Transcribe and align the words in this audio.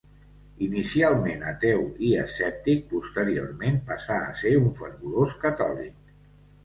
Inicialment 0.67 1.43
ateu 1.51 1.83
i 2.07 2.13
escèptic, 2.23 2.81
posteriorment 2.95 3.77
passà 3.93 4.19
a 4.31 4.35
ser 4.41 4.55
un 4.63 4.73
fervorós 4.81 5.37
catòlic. 5.45 6.01